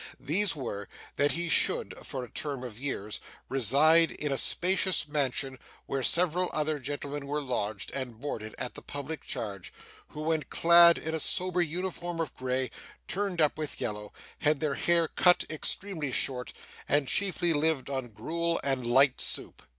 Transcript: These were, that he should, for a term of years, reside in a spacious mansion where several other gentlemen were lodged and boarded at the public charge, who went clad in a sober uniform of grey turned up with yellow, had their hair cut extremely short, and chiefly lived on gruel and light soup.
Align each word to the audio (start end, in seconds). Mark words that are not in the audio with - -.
These 0.19 0.55
were, 0.55 0.89
that 1.17 1.33
he 1.33 1.47
should, 1.47 1.95
for 2.03 2.23
a 2.23 2.31
term 2.31 2.63
of 2.63 2.79
years, 2.79 3.19
reside 3.49 4.11
in 4.13 4.31
a 4.31 4.37
spacious 4.39 5.07
mansion 5.07 5.59
where 5.85 6.01
several 6.01 6.49
other 6.55 6.79
gentlemen 6.79 7.27
were 7.27 7.39
lodged 7.39 7.91
and 7.91 8.19
boarded 8.19 8.55
at 8.57 8.73
the 8.73 8.81
public 8.81 9.21
charge, 9.23 9.71
who 10.07 10.23
went 10.23 10.49
clad 10.49 10.97
in 10.97 11.13
a 11.13 11.19
sober 11.19 11.61
uniform 11.61 12.19
of 12.19 12.35
grey 12.35 12.71
turned 13.07 13.41
up 13.41 13.59
with 13.59 13.79
yellow, 13.79 14.11
had 14.39 14.59
their 14.59 14.73
hair 14.73 15.07
cut 15.07 15.43
extremely 15.51 16.11
short, 16.11 16.51
and 16.89 17.07
chiefly 17.07 17.53
lived 17.53 17.87
on 17.87 18.07
gruel 18.07 18.59
and 18.63 18.87
light 18.87 19.21
soup. 19.21 19.61